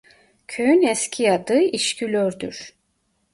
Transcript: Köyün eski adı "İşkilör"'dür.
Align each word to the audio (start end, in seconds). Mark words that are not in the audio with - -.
Köyün 0.47 0.81
eski 0.81 1.31
adı 1.31 1.59
"İşkilör"'dür. 1.59 2.73